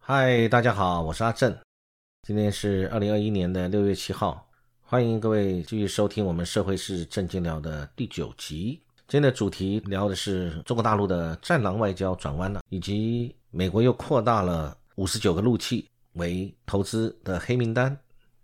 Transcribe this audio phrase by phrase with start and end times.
[0.00, 1.54] 嗨，大家好，我是阿正，
[2.22, 4.48] 今天是二零二一年的六月七号，
[4.80, 8.80] 欢迎各位继续收听我们社会是正经聊的第九集。
[9.06, 17.94] 今天的主题聊的是中国大陆的战狼外交转弯了，以及美国又扩大了五十九个陆器为投资的黑名单。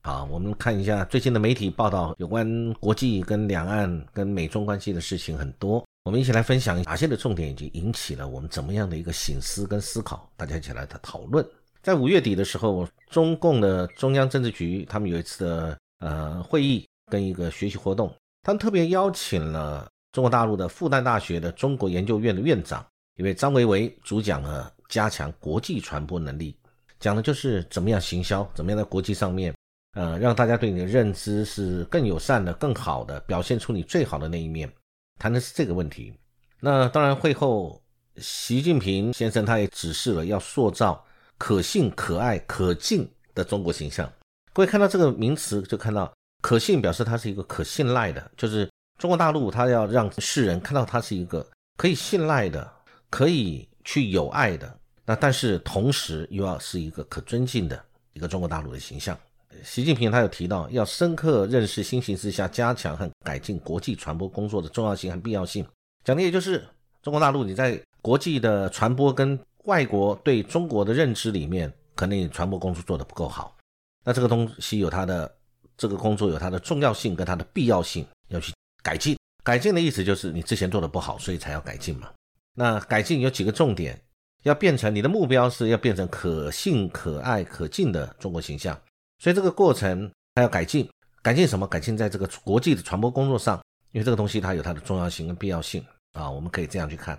[0.06, 5.82] 好，我们看一下最近的媒体报道，有关国际跟两岸跟美中关系的事情很多。
[6.02, 11.42] 我们一起来分享哪些的重点已经引起了我们怎么样的一个醒思跟思考，大家一起来的讨论。
[11.82, 22.84] 在五月底的时候，中共的中央政治局他们有一次的呃会议跟一个学习活动，他们特别邀请了中国大陆的复旦大学的中国研究院的院长
[23.16, 26.54] 一位张维为主讲了加强国际传播能力，
[27.00, 29.54] 讲的就是怎么样行销，怎么样在国际上面
[29.94, 34.70] 呃让大家对你的认知是更友善的、更好的，表现出你最好的那一面。
[35.18, 36.12] 谈的是这个问题。
[36.60, 37.82] 那当然，会后
[38.16, 41.04] 习近平先生他也指示了，要塑造
[41.38, 44.10] 可信、可爱、可敬的中国形象。
[44.52, 52.72] 各位看到这个名词，就看到可信表示它是一个可信赖的，就是中国大陆它要让世人看到它是一个可以信赖的、
[53.10, 54.78] 可以去友爱的。
[55.04, 59.18] 那但是同时又要是一个可尊敬的一个中国大陆的形象。
[59.62, 65.64] 习近平他有提到，要深刻认识新形势下加强和改进国际传播工作的重要性和必要性。
[66.04, 66.64] 讲的也就是
[67.02, 73.56] 中国大陆你在国际的传播跟外国对中国的认知里面，可能你传播工作做得不够好。
[74.04, 75.34] 那这个东西有它的
[75.76, 79.16] 这个工作有它的重要性跟它的必要性，要去改进。
[79.42, 82.10] 改进的意思就是你之前做的不好，所以才要改进嘛。
[82.54, 83.98] 那改进有几个重点，
[84.42, 88.78] 要变成你的目标是要变成可信、可爱、可敬的中国形象。
[89.24, 90.86] 所以这个过程它要改进，
[91.22, 91.66] 改进什么？
[91.66, 93.58] 改进在这个国际的传播工作上，
[93.92, 96.30] 因为这个东西它有它的重要性跟必要性啊。
[96.30, 97.18] 我们可以这样去看，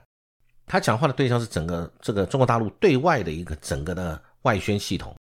[0.67, 5.15] 他讲话的对象是整个这个中国大陆对外的一个整个的外宣系统，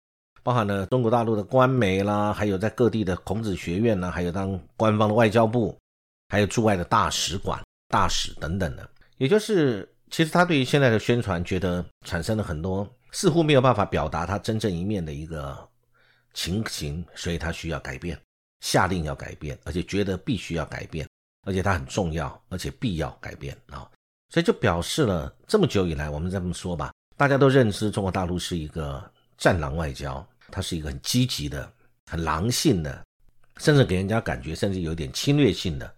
[0.43, 5.79] 包含了中国大陆的官媒啦，还有在各地的孔子学院呢，还有当官方的外交部，
[6.31, 8.91] 还有驻外的大使馆、大使等等的。
[9.19, 15.57] 也就是，其实他对于现在的宣传，觉得产生了很多似乎没有办法表达他真正一面的一个。
[16.35, 18.19] 情形，所以他需要改变，
[18.61, 21.09] 下令要改变，而且觉得必须要改变，
[21.47, 23.89] 而且它很重要，而且必要改变啊！
[24.31, 29.03] 所以就表示了这么久以来，我们这么说吧，大家都认知中国大陆是一个
[29.37, 31.71] 战狼外交，它是一个很积极的、
[32.11, 33.05] 很狼性的，
[33.59, 35.95] 甚至给人家感觉甚至有点侵略性的，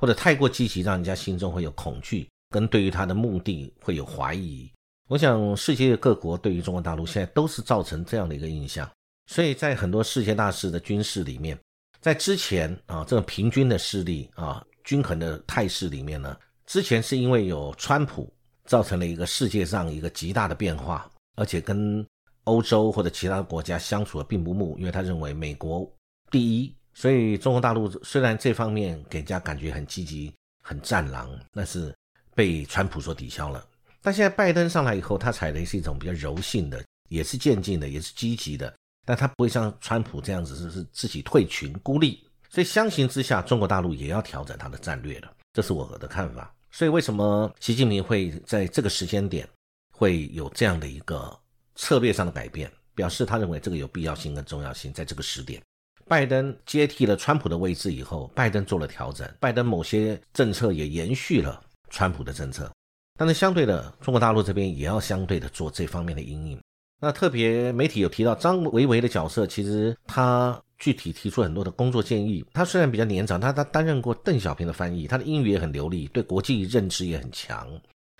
[0.00, 4.70] 或者太过积极，让人家心中会有恐惧，跟对于他的目的会有怀疑。
[5.08, 8.86] 我想世界各国对于中国大陆现在都是造成这样的一个印象。
[9.28, 11.56] 所以在很多世界大事的军事里面，
[12.00, 16.34] 在之前啊，这种平均的势力啊，均衡的态势里面呢，
[16.64, 18.32] 之前是因为有川普，
[18.64, 22.04] 造成了一个世界上一个极大的变化，而且跟
[22.44, 25.86] 欧洲或者其他国家相处的并不睦，因为他认为美国
[26.30, 31.94] 第一，所以中国大陆虽然这方面给人家感觉很积极、很战狼，但是
[32.34, 33.62] 被川普所抵消了。
[34.00, 38.74] 但现在拜登上来以后，他采的是一种比较柔性的，也是渐进的，也是积极的。
[39.08, 46.54] 但他不会像川普这样子是是自己退群孤立，所以相形之下，中国大陆也要调整它的战略了，这是我的看法。
[46.70, 49.48] 所以为什么习近平会在这个时间点
[49.94, 51.34] 会有这样的一个
[51.74, 54.92] 策略上的改变，表示他认为这个有必要性跟重要性。
[54.92, 55.62] 在这个时点，
[56.06, 61.58] 拜登接替了川普的位置以后，拜登做了调整，拜登某些政策也延续了
[61.88, 62.70] 川普的政策，
[63.18, 66.60] 但是相对的，中国大陆这边也要相对的做这方面的阴影。
[67.00, 72.44] 那特别媒体有提到张维维的角色，其实他具体提出很多的工作建议。
[72.52, 77.68] 他虽然比较年长，他他担任过邓小平的翻译，他的英语也很流利，对国际认知也很强。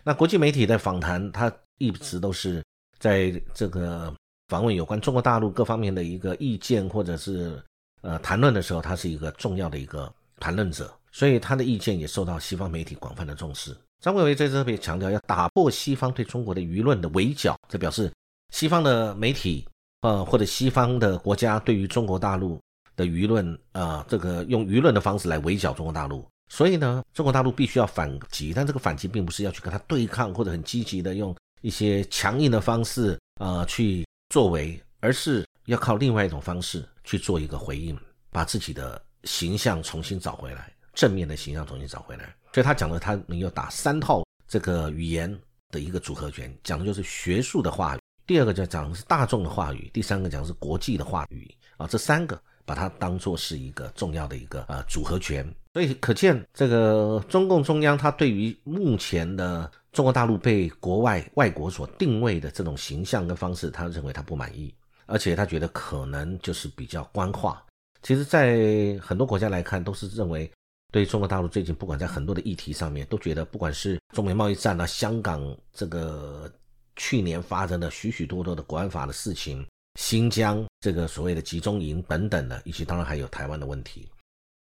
[0.04, 2.62] 那国际媒体在访谈他一直都是
[3.00, 4.14] 在这个
[4.46, 7.60] 访问有关中国大陆各方面的一个意见或者是
[8.02, 10.08] 呃谈论的时候，他是一个重要的一个
[10.38, 13.76] 谈论者，所以他的意见也受到西方媒体广泛的重视。
[14.00, 18.08] 张维维在这特别强调要打破西方对中国的舆论的围剿，这表示。
[18.52, 19.66] 西方的媒体，
[20.00, 22.60] 呃，或者西方的国家对于中国大陆
[22.96, 37.98] 的舆论，啊，这个用舆论的方式来围剿中国大陆，所以呢，中国大陆必须要反击，但这个反击并不是要去跟他对抗，或者很积极的用一些强硬的方式，啊，去作为，而是要靠另外一种方式去做一个回应，
[38.30, 42.34] 把自己的形象重新找回来，正面的形象重新找回来。
[42.52, 45.38] 所以他讲的，他能有打三套这个语言
[45.70, 48.00] 的一个组合拳，讲的就是学术的话语。
[48.28, 55.42] 第二个就讲的是大众的话语，第三个讲的是国际的话语啊，这三个把它当做是一个重要的一个呃组合拳。
[55.72, 64.74] 所以可见，这个中共中央他对于目前的中国大陆被国外外国所定位的这种形象跟方式，他认为他不满意，
[65.06, 67.64] 而且他觉得可能就是比较官话。
[68.02, 70.50] 其实，在很多国家来看，都是认为
[70.92, 76.52] 对中国大陆最近不管在很多的议题上面，都觉得不管是中美贸易战啊、香港这个
[76.98, 79.66] 去年发生的许许多多的国安法的事情、
[79.98, 84.06] 新疆这个所谓的集中营等等的，以及当然还有台湾的问题，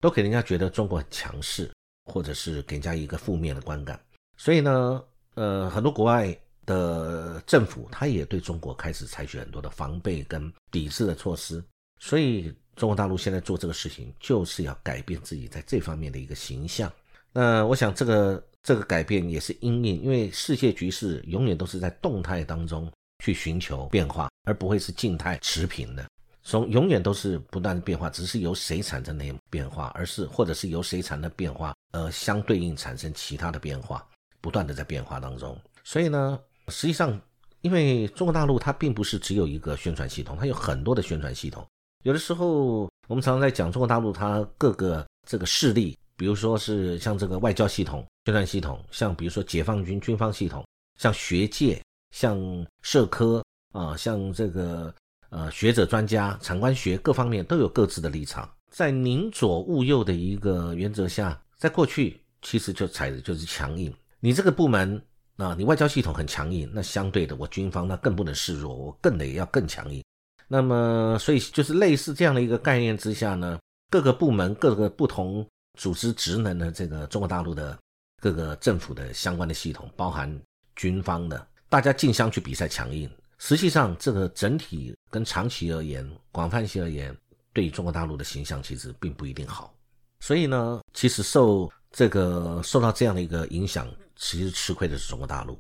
[0.00, 1.68] 都给人家觉得中国很强势，
[2.04, 4.00] 或者是给人家一个负面的观感。
[4.36, 5.02] 所以呢，
[5.34, 6.32] 呃，很多国外
[6.64, 11.60] 的政府他也对中国开始采取很多的防备跟抵制的措施，
[11.98, 12.54] 所以。
[12.78, 16.88] 中国大陆现在做这个事情，就是要改变自己在这方面的一个形象。
[17.32, 22.86] 那我想，这个这个改变也是因应，因为世界局势永远都是在动态当中
[23.24, 26.06] 去寻求变化，而不会是静态持平的。
[26.42, 34.06] 从永远都是不断的变化，只是由谁产生那变化，而是或者是由谁产生变化，而相对应产生其他的变化，
[34.42, 35.58] 不断的在变化当中。
[35.82, 36.38] 所以呢，
[36.68, 37.18] 实际上，
[37.62, 41.66] 因为中国大陆它并不是只有一个宣传系统，它有很多的宣传系统。
[42.02, 50.66] 有的时候，我们常常在讲中国大陆它各个这个势力，比如说是像这个外交系统、宣传系统，像比如说解放军军方系统，
[50.98, 51.80] 像学界、
[52.10, 52.36] 像
[52.82, 53.42] 社科
[53.72, 54.92] 啊，像这个
[55.30, 63.94] 呃学者专家、长官学各方面都有各自的立场，在宁左勿右的一个原则下，在过去其实就踩的就是强硬。
[64.18, 65.00] 你这个部门
[65.36, 70.02] 啊，你外交系统很强硬，那相对的我军方那更不能示弱，我更得要更强硬。
[70.48, 77.78] 那么，所以就是类似这样的一个概念之下呢，各个部门、各个不同组织职能的这个中国大陆的
[78.20, 80.30] 各个政府的相关的系统，包含
[80.76, 87.16] 军方的，大家竞相去比赛强硬，实际上这个整体跟长期而言、广泛性而言，
[87.52, 89.74] 对中国大陆的形象其实并不一定好。
[90.20, 95.58] 所以呢，其实受这个受到这样的一个影响，其实吃亏的是中国大陆。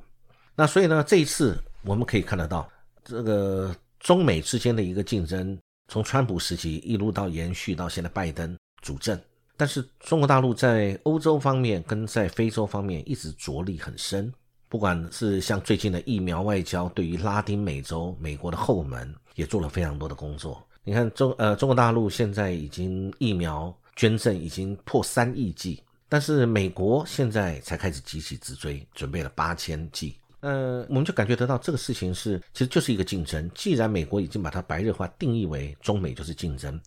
[0.54, 2.70] 那所以呢，这一次我们可以看得到
[3.04, 3.74] 这个。
[4.00, 5.58] 中美之间的一个竞争，
[5.88, 9.20] 从川普时期一路到延续到现在拜登主政，
[9.58, 14.32] 但是中国大陆在欧洲方面跟在非洲方面一直着力很深，
[14.68, 20.64] 不管是像最近的疫苗外交，对于拉丁美洲美国的后门也做了非常多的工作。
[20.84, 30.16] 你看中呃中国大陆现在已经疫苗捐赠已经破三亿剂，但是美国现在才开始急起直追，准备了八千剂。
[30.40, 33.50] 呃，我们就感觉得到这个事情是，其实就是一个竞争。
[33.56, 36.80] 既然美国已经把它白热化定义为中美就是竞争，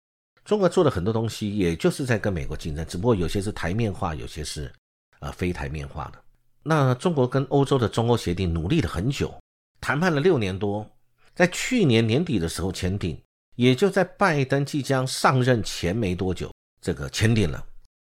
[0.52, 4.70] 中国做的很多东西，也就是在跟美国竞争，只不过有些是台面化，有些是
[5.22, 6.22] 呃非台面化的。
[6.62, 9.34] 那中国跟欧洲的中欧协定努力了很久，
[9.80, 10.86] 谈判了六年多，
[11.34, 13.18] 在去年年底的时候签订，
[13.56, 16.52] 也就在拜登即将上任前没多久，
[16.82, 17.66] 这个签订了。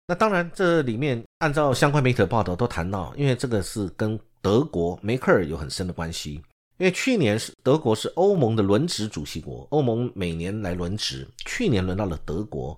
[0.09, 6.43] 那当然，这里面按照相关媒体的报道都谈到，因为这个是跟德国梅克尔有很深的关系，
[6.79, 12.77] 因为去年是德国是欧盟的轮值主席国，欧盟每年来轮值，去年轮到了德国，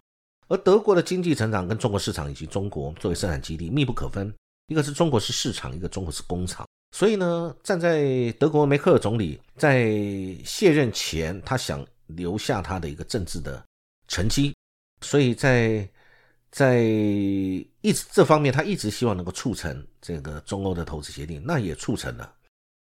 [0.49, 4.33] 而德国的经济成长跟中国市场以及中国作为生产基地密不可分，
[4.67, 9.91] 一个是中国是市场，一个中国是工厂，所以呢，站在德国梅克尔总理在
[10.45, 13.65] 卸任前，他想留下他的一个政治的
[14.09, 14.55] 成绩，
[15.01, 15.89] 所以在。
[16.57, 22.33] 在一直这方面，他一直希望能够促成这个中欧的投资协定，那也促成了。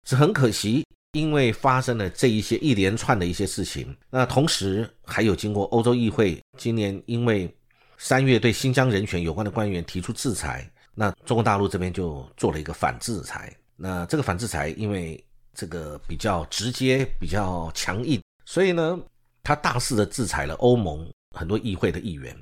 [0.05, 3.95] 是很可惜，因为发生了这一些一连串的一些事情。
[4.11, 7.53] 那同时还有经过欧洲议会今年因为
[7.97, 13.55] 三月对新疆人权有关的官员提出制裁，那中国大陆这边就做了一个反制裁。
[13.77, 15.23] 那这个反制裁因为
[15.55, 18.99] 这个比较直接、比较强硬，所以呢，
[19.43, 22.37] 他大肆的制裁了欧盟很多议会的议员。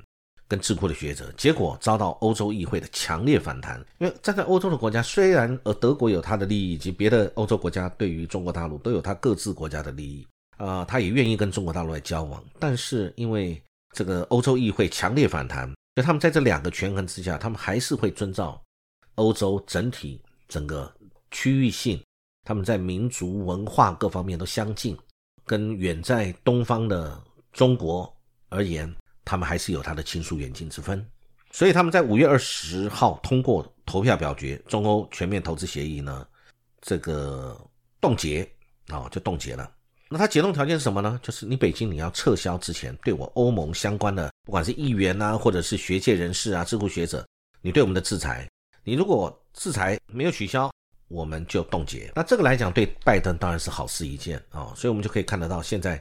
[0.47, 3.83] 跟智库的学者，结果遭到欧洲议会的强烈反弹。
[3.99, 10.25] 因为站在欧洲的国家，虽然而德国有它的利益，以及别的欧洲国家对于中国大陆都有它各自国家的利益
[10.57, 12.43] 啊，他也愿意跟中国大陆来交往。
[12.59, 13.61] 但是因为
[13.95, 18.61] 这个欧洲议会强烈反弹，所以他们在这两个权衡之下，他们还是会遵照
[19.15, 20.91] 欧洲整体整个
[21.31, 21.99] 区域性，
[22.43, 24.97] 他们在民族文化各方面都相近，
[25.45, 27.19] 跟远在东方的
[27.51, 28.11] 中国
[28.49, 28.93] 而言。
[29.25, 31.05] 他们还是有他的亲疏远近之分，
[31.51, 36.25] 所以他们在五月二十号通过投票表决中欧全面投资协议呢，
[36.81, 37.59] 这个
[38.01, 38.49] 冻结
[38.87, 39.71] 啊就冻结了。
[40.09, 41.19] 那它解冻条件是什么呢？
[41.23, 47.25] 就是你北京你要撤销之前对我欧盟相关的，不管是议员啊，或者是学界人士啊、智库学者，
[47.61, 48.47] 你对我们的制裁，
[48.83, 50.71] 你如果制裁没有取消，
[51.07, 52.11] 我们就冻结。
[52.13, 55.99] 那这个来讲对拜登当然是好事一件啊，所以我们就可以看得到现在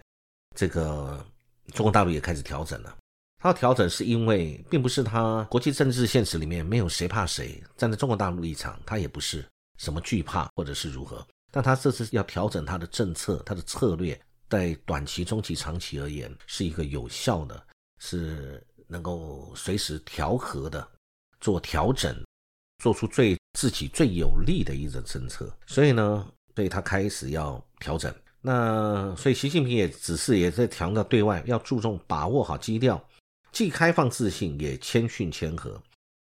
[0.54, 1.24] 这个
[1.72, 2.94] 中国大陆也开始调整了。
[3.42, 9.44] 他要调整是因为，并不是他国际政治现实里面没有谁怕谁，站在中国大陆立场，他也不是
[9.78, 11.26] 什么惧怕或者是如何。
[11.50, 14.18] 但他这次要调整他的政策，他的策略，
[14.48, 17.60] 在短期、中期、长期而言，是一个有效的，
[17.98, 20.86] 是能够随时调和的
[21.40, 22.16] 做调整，
[22.78, 25.52] 做出最自己最有利的一种政策。
[25.66, 28.14] 所以呢，对他开始要调整。
[28.40, 33.04] 那所以习近平也只是也在强调对外要注重把握好基调。
[33.52, 35.80] 既开放自信，也谦逊谦和。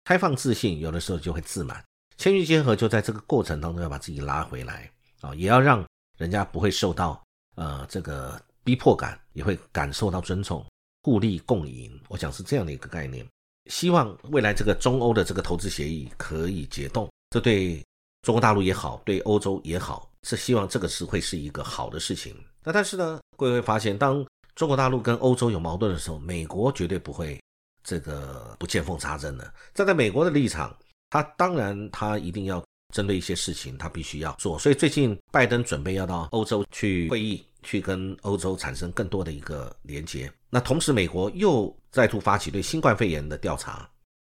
[0.03, 1.83] 开放自信有的时候就会自满，
[2.17, 4.89] 谦逊谦和就在这个过程当中要把自己拉回来
[5.21, 5.83] 啊，也要让
[6.19, 7.19] 人家不会受到
[7.55, 10.63] 呃这个逼迫感，也会感受到尊重，
[11.01, 11.99] 互利共赢。
[12.07, 13.25] 我想是这样的一个概念。
[13.71, 17.83] 希望未来这个中欧的这个投资协议可以解冻，这对
[18.21, 22.35] 中国大陆也好，对欧洲也好，是希望这个是会是一个好的事情。
[22.63, 24.23] 那但是呢，各位会发现当。
[24.55, 27.39] 中国大陆跟欧洲有矛盾的时候，美国绝对不会
[27.83, 29.53] 这个不见缝插针的。
[29.73, 30.75] 站在美国的立场，
[31.09, 34.57] 他当然他一定要针对一些事情，他必须要做。
[34.57, 40.31] 所以最近拜登准备要到欧洲去会议，去跟欧洲产生更多的一个连接。
[40.49, 43.89] 那同时，美国又再度发起对新冠肺炎的调查，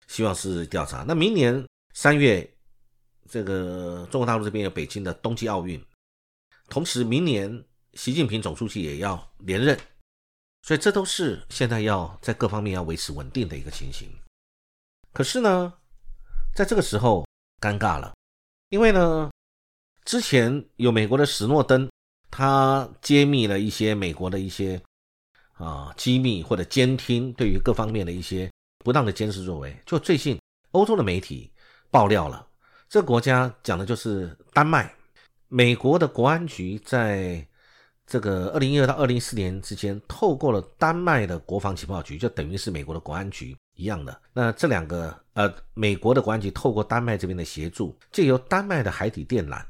[0.08, 1.04] 希望是调查。
[1.06, 1.62] 那明年
[1.94, 2.50] 三月，
[3.30, 5.84] 这个中国大陆这边有北京的冬季奥运，
[6.70, 7.62] 同时明年
[7.96, 9.78] 习近平总书记也要连任。
[10.64, 14.10] 所以这都是现在要在各方面要维持稳定的一个情形。
[15.12, 15.74] 可是呢，
[16.56, 17.28] 在这个时候
[17.60, 18.16] 尴尬了，
[18.70, 19.30] 因为呢，
[20.06, 21.90] 之前有美国的史诺登，
[22.32, 24.82] 他揭秘了一些美国的一些
[25.56, 28.50] 啊机密或者监听对于各方面的一些
[28.86, 29.78] 不当的监视作为。
[29.86, 30.40] 就最近
[30.72, 31.52] 欧洲的媒体
[31.92, 32.48] 爆料了，
[32.88, 34.96] 这个国家讲的就是丹麦，
[35.50, 37.46] 美国的国安局在。
[38.14, 44.16] 这个二零一二到二零一四年之间，透过了丹麦的国防情报局，就等于是美国的国安局一样的。
[44.34, 49.64] 那这两个呃，美国的国安局透过丹麦这边的协助，借由丹麦的海底电缆，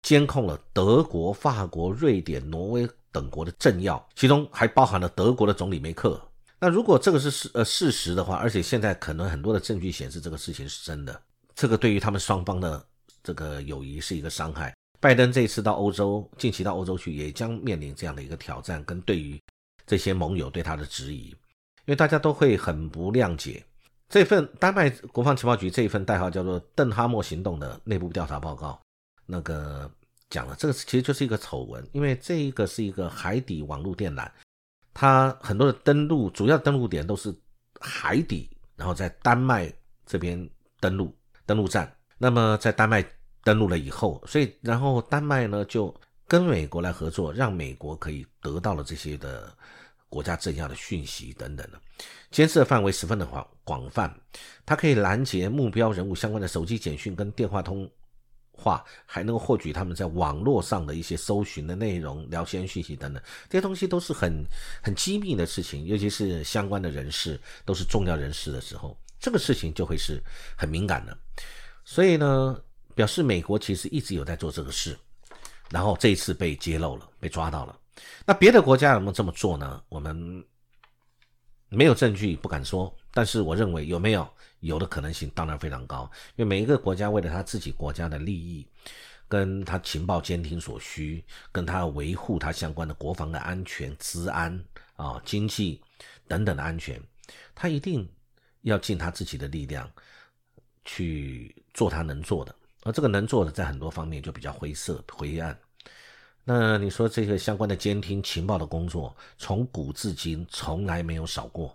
[0.00, 6.18] 监控了德国、法国、瑞典、挪威等国的政要，其中还包含了德国的总理梅克。
[6.58, 11.20] 那如果这个是事呃事实的话，而且现在可能很多的证据显示这个事情是真的，
[11.54, 12.82] 这个对于他们双方的
[13.22, 14.74] 这个友谊是一个伤害。
[15.04, 19.38] 拜登这一次到欧洲，近期到欧洲去，也将面临这样的一个挑战，跟对于
[19.86, 23.62] 这些盟友对他的质疑，因为大家都会很不谅解
[24.08, 28.80] 这份丹麦国防情报局这一份代号叫做“邓哈默行动”的内部调查报告，
[29.26, 29.90] 那个
[30.30, 34.26] 讲了，这个其实就是一个丑闻，因为这一个是一个海底网络电缆，
[34.94, 37.30] 它很多的登陆主要登陆点都是
[37.78, 39.70] 海底，然后在丹麦
[40.06, 40.48] 这边
[40.80, 43.04] 登陆登陆站，那么在丹麦。
[43.44, 45.94] 登陆了以后，所以然后丹麦呢就
[46.26, 49.54] 跟美国来合作，让美国可以得到了这些的
[50.08, 51.78] 国家政要的讯息等等的，
[52.30, 54.12] 监视范围十分的广广泛，
[54.64, 57.88] 它可以拦截目标人物相关的手机简讯跟电话通
[58.52, 64.44] 话，还能获取他们在网络上的一些搜寻的内容、聊天讯息等等，这些东西都是很
[64.82, 70.22] 很机密的事情，尤其是相关的人士都是重要人士的时候，这个事情就会是
[70.56, 71.18] 很敏感的，
[71.84, 72.58] 所以呢。
[72.94, 74.96] 表示美国其实一直有在做这个事，
[75.70, 77.78] 然后这一次被揭露了，被抓到了。
[78.26, 79.82] 那别的国家有没有这么做呢？
[79.88, 80.44] 我们
[81.68, 82.94] 没有证据，不敢说。
[83.12, 84.28] 但是我认为有没有
[84.60, 88.66] 有的可能性当然非常高，因为每一个国家为了他自己国家的利益，
[89.28, 94.64] 跟他情报监听所需，跟他维护他相关的国防的安全、治安
[94.96, 95.80] 啊、经济
[96.26, 97.00] 等等的安全，
[97.54, 98.08] 他一定
[98.62, 99.88] 要尽他自己的力量
[100.84, 102.54] 去做他能做的。
[102.84, 105.58] 而这个能做的，在很多方面就比较灰色、灰暗。
[106.44, 111.74] 那你说这个相关的监听情报的工作，从古至今从来没有少过，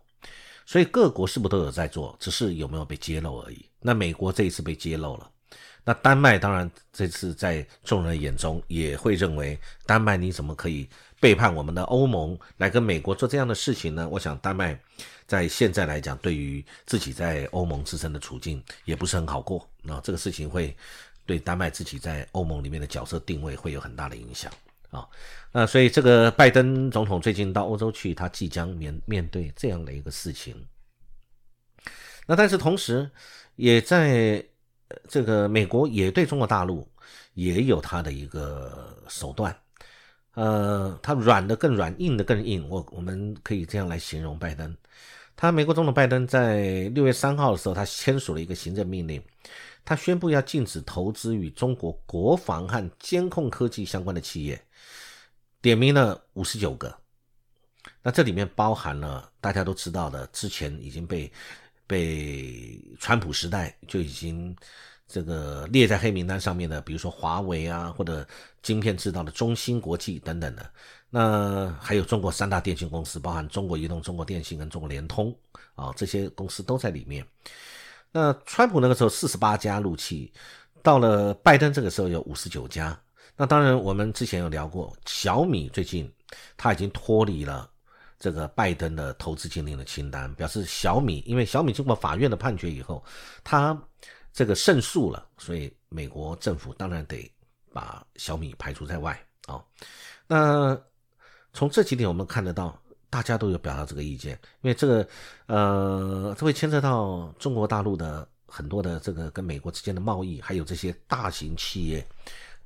[0.66, 2.16] 所以各国是不是都有在做？
[2.20, 3.66] 只是有没有被揭露而已。
[3.82, 5.28] 那美国这一次被揭露了，
[5.84, 10.88] 那丹麦当然这次在众人眼中也会认为，丹麦你怎么可以
[11.20, 14.08] 背叛我们的欧盟，来跟美国做这样的事情呢？
[14.08, 14.80] 我想丹麦
[15.30, 19.70] 在现在来讲，对于自己在欧盟自身的处境也不是很好过。
[19.84, 20.76] 那这个事情会
[21.24, 24.52] 对丹麦自己在欧盟里面的角色定位会有很大的影响
[24.90, 25.08] 啊。
[25.52, 30.56] 那所以这个拜登总统最近到欧洲去，他即将面面对这样的一个事情。
[32.26, 33.08] 那但是同时，
[33.56, 34.44] 也在
[35.08, 36.90] 这个美国也对中国大陆
[37.36, 39.56] 也有他的一个手段，
[40.34, 42.68] 呃，他软的更软，硬的更硬。
[42.68, 44.76] 我我们可以这样来形容拜登。
[45.41, 49.24] 他美国总统拜登在六月三号的时候，他签署了一个行政命令。
[49.86, 54.62] 他宣布要禁止投资与中国国防和监控科技相关的企业，
[55.62, 56.93] 点名了五十九个。
[58.03, 61.31] 那这里面包含了大家都知道的，之前已经被
[61.88, 64.53] 被川普时代就已经
[65.10, 68.25] 这个列在黑名单上面的，比如说华为啊，或者
[68.62, 70.70] 晶片制造的中芯国际等等的。
[71.10, 75.36] 那还有中国三大电信公司，包含中国移动、中国电信跟中国联通
[75.74, 77.25] 啊，这些公司都在里面。
[78.12, 80.32] 那川普那个时候四十八家入气，
[80.84, 82.98] 到了拜登这个时候有五十九家。
[83.36, 86.12] 那当然，我们之前有聊过，小米最近
[86.56, 87.68] 他已经脱离了
[88.20, 93.04] 这个拜登的投资禁令的清单，表示小米因为小米经过法院的判决以后，
[93.44, 93.75] 他
[94.34, 97.32] 这个胜诉了，所以美国政府当然得
[97.74, 99.64] 把小米排除在外啊。
[100.28, 100.80] 那
[101.54, 105.08] 从这几点我们看得到，大家都有表达这个意见，因为这个
[105.48, 112.06] 呃，这会牵涉到中国大陆的很多的这个跟美国之间的贸易，还有这些大型企业。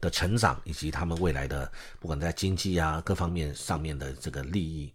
[0.04, 4.94] 的成长以及他们未来的不管在经济啊各方面上面的这个利益，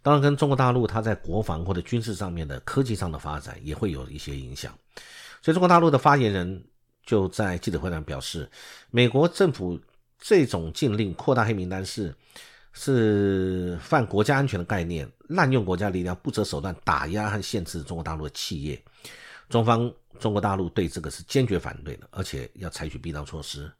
[0.00, 4.72] 当然跟中国大陆它在国防或者军事上面的科技上的发展也会有一些影响。
[5.44, 6.64] 所以中国大陆的发言人
[7.04, 8.50] 就在记者会上表示，
[8.90, 9.78] 美国政府
[10.18, 12.14] 这种禁令扩大黑名单是
[12.72, 18.82] 是犯国家安全的概念，滥用国家力量，不择手段打压和限制中国大陆的企业。
[19.50, 23.70] 中方中国大陆对这个是坚决反对的，而且要采取必当措施。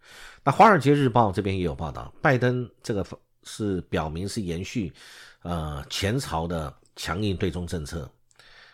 [0.45, 3.03] 那《华尔街日报》这边也有报道，拜登这个
[3.45, 4.93] 是表明是延续
[5.41, 8.07] 呃前朝的强硬对中政策，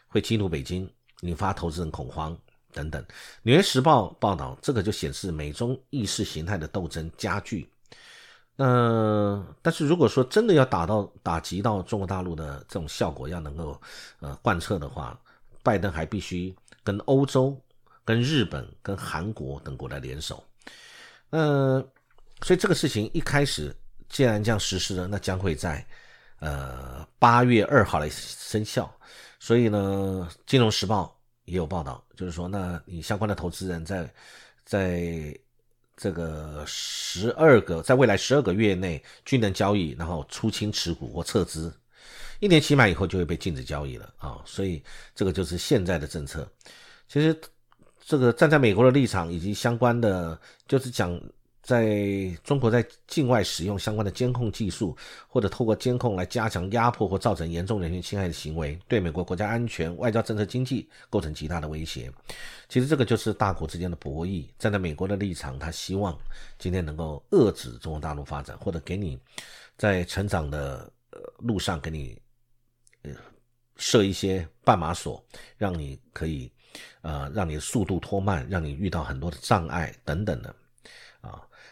[0.08, 2.36] 会激怒北京，引发投资人恐慌
[2.72, 3.02] 等等。
[3.42, 7.70] 《纽约时报》报道，这个就显示美中意识形态的斗争加剧。
[8.56, 13.80] 那但是如果说真的要打到打击到中国大陆的这种效果要能够
[14.20, 15.18] 呃贯彻的话，
[15.62, 16.54] 拜登还必须。
[16.82, 17.54] 跟欧洲、
[18.06, 20.42] 跟日本、跟韩国等国来联手，
[21.28, 21.78] 呃，
[22.40, 23.72] 所以这个事情一开始
[24.08, 25.86] 既然这样实施了，那将会在
[26.38, 28.90] 呃八月二号来生效。
[29.38, 34.12] 所以呢，《金融时报》也有报道，就是说，那你相关的投资人在
[34.62, 35.34] 在
[35.96, 41.74] 这个十二个在未来十二个月内均能交易，然后出清持股或撤资。
[42.40, 44.82] 一年期满以后就会被禁止交易了啊，所以
[45.14, 46.46] 这个就是现在的政策。
[47.08, 47.34] 其实，
[48.04, 51.18] 这个站在美国的立场以及相关的，就是讲
[51.70, 54.96] 在中国在境外使用相关的监控技术，
[55.28, 62.10] 或者透过监控来加强压迫或造成严重人权侵害的行为，对美国国家安全、外交政策、经济构成极大的威胁。
[62.68, 64.46] 其实这个就是大国之间的博弈。
[64.58, 66.18] 站在美国的立场，他希望
[66.58, 69.16] 今天能够遏制中国大陆发展，或者给你
[69.76, 72.20] 在成长的呃路上给你。
[73.02, 73.12] 呃，
[73.76, 75.24] 设一些绊马索，
[75.56, 76.52] 让你可以，
[77.00, 80.54] 呃，让你的速度拖慢，让你遇到很多的障碍等等的，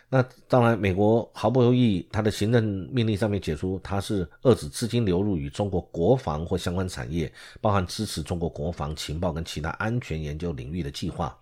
[0.09, 11.37] 那当然，美国毫不犹豫，他的行政命令上面解出，它是遏制资金流入与中国国防或相关产业，包含支持中国国防情报跟其他安全研究领域的计划。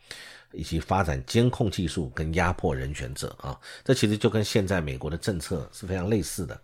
[0.53, 6.59] 以及发展监控技术跟压迫人权者啊，这其实就跟现在美国的政策是非常类似的。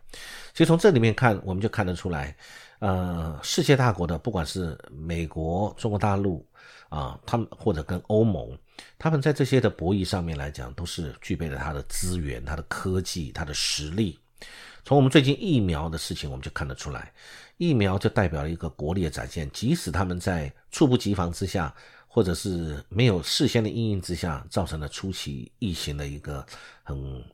[0.54, 2.34] 其实从这里面看，我们就看得出来，
[2.78, 6.46] 呃，世界大国的不管是美国、中国大陆
[6.88, 8.56] 啊，他们或者跟欧盟，
[8.98, 14.18] 他们在这些的博弈上面来讲，都是具备了他的资源、他的科技、他的实力。
[14.84, 17.12] 从我们最近疫苗的事情，我们就看得出来，
[17.56, 21.74] 疫苗就代表了一个国力的展现，即使他们在猝不及防之下。
[22.14, 26.44] 或者是没有事先的应应之下，造成了初期疫情的一个
[26.82, 27.24] 很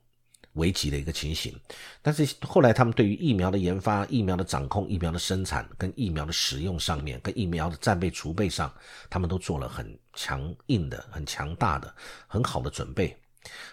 [0.59, 1.59] 危急的一个情形。
[2.03, 8.71] 但是后来他们对于疫苗的研发、疫苗的掌控、疫苗的生产跟疫苗的使用上面，跟疫苗的战备储备上，
[9.09, 11.95] 他们都做了很强硬的、很强大的、
[12.27, 13.17] 很好的准备。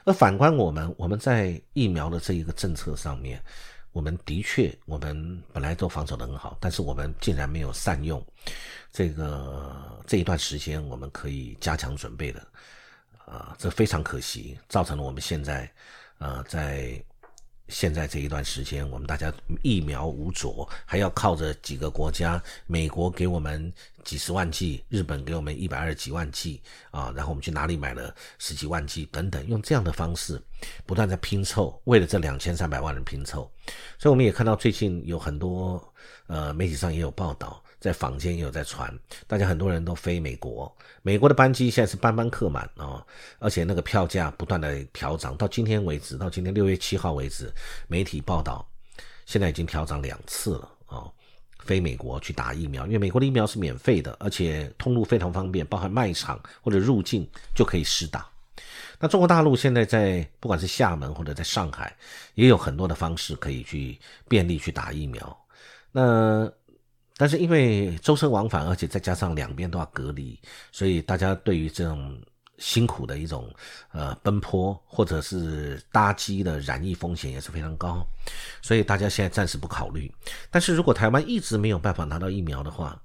[0.06, 3.43] 而反观我们，我们在疫苗的这一个政策上面。
[3.95, 8.21] 我们的确，我们本来都防守的很好，但是我们竟然没有善用
[8.91, 12.45] 这个这一段时间，我们可以加强准备的，
[13.26, 15.71] 啊，这非常可惜，造成了我们现在，
[16.17, 17.04] 呃，在。
[17.67, 23.73] 现在这一段时间，我们大家疫苗无着，还要靠着几个国家，美国给我们
[24.04, 30.39] 几十万剂，日本给我们一百二十几万剂啊，然后我们去哪里买了十几万剂等等，用这样的方式
[30.86, 33.51] 不断在拼凑，为了这两千三百万人拼凑，
[33.97, 35.91] 所以我们也看到最近有很多
[36.28, 37.63] 呃媒体上也有报道。
[37.86, 38.91] 在坊间也有在传，
[39.28, 43.06] 大家很多人都飞美国，美国的班机现在是班班客满啊，
[43.38, 47.54] 而且那个票价不断的调涨，到今天为止，到今天六月七号为止，
[47.88, 48.67] 媒体报道
[49.28, 51.06] 现在已经调涨两次了啊，
[51.60, 58.28] 飞美国去打疫苗，因为美国的疫苗是免费的，而且通路非常方便，包含卖场或者入境就可以试打。
[59.00, 61.95] 那中国大陆现在在不管是厦门或者在上海，
[62.34, 65.38] 也有很多的方式可以去便利去打疫苗。
[65.91, 66.52] 那
[67.17, 70.39] 但是因为周身往返，而且再加上两边都要隔离，
[70.71, 72.19] 所以大家对于这种
[72.58, 73.49] 辛苦的一种
[73.91, 78.06] 呃奔波或者是搭机的染疫风险也是非常高，
[78.62, 80.13] 所以大家现在暂时不考虑。
[80.49, 83.01] 但是如果台湾一直没有办法拿到疫苗的话，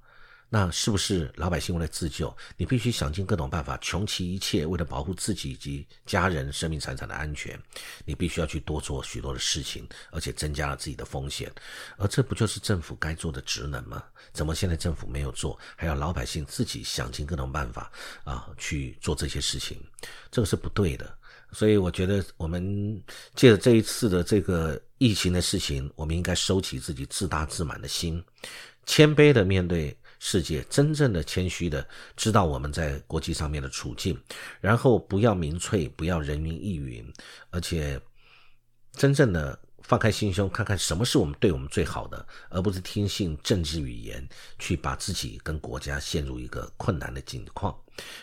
[0.53, 7.57] 那是不是老百姓为了自救，你必须想尽各种办法，穷其一切，为了保护自己以及家人生命财产的安全，
[8.03, 11.49] 你必须要去多做许多的事情，而且增加了自己的风险，
[11.97, 14.03] 而这不就是政府该做的职能吗？
[14.33, 17.89] 怎么现在政府没有做，还要老百姓自己想尽各种办法
[18.25, 19.81] 啊去做这些事情？
[20.29, 21.17] 这个是不对的。
[21.53, 23.01] 所以我觉得，我们
[23.35, 28.21] 借着这一次的这个疫情的事情，我们应该收起自己自大自满的心，
[28.85, 29.97] 谦卑的面对。
[30.23, 31.83] 世界真正的谦虚的
[32.15, 34.15] 知道我们在国际上面的处境，
[34.59, 37.11] 然后不要民粹，不要人云亦云，
[37.49, 37.99] 而且
[38.93, 44.25] 真正的放开心胸，看看什么是我们对我们最好的，而不是听信政治语言，
[44.59, 47.75] 去把自己跟国家陷入一个困难的境况。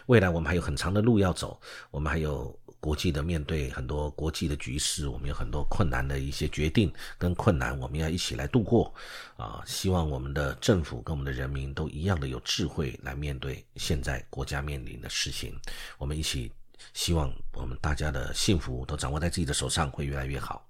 [0.06, 2.56] 未来我们还有很长的路要走，我们还有。
[2.80, 8.92] 国际的面对很多国际的局势，我们有很多困难的一些决定跟困难，我们要一起来度过。
[9.36, 15.54] 啊，希望我们的政府跟我们的人民都一样的有智慧来面对现在国家面临的事情。
[15.98, 16.52] 我们一起
[16.94, 20.66] 希望我们大家的幸福都掌握在自己的手上，会越来越好。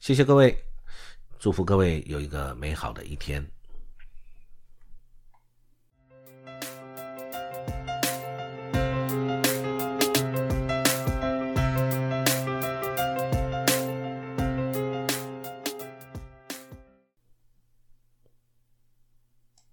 [0.00, 0.56] 谢谢各位，
[1.38, 3.44] 祝福各位有一个美好的一天。